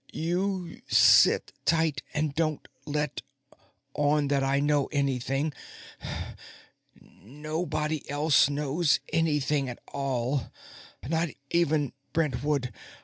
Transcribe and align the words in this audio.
You 0.13 0.81
sit 0.87 1.53
tight 1.63 2.01
and 2.11 2.33
don't 2.33 2.67
let 2.87 3.21
on 3.93 4.29
that 4.29 4.43
I 4.43 4.59
know 4.59 4.87
anything. 4.87 5.53
Nobody 6.99 8.09
else 8.09 8.49
knows 8.49 8.99
anything 9.13 9.69
at 9.69 9.77
all. 9.93 10.49
Not 11.07 11.27
even 11.51 11.93
Brentwood. 12.13 12.71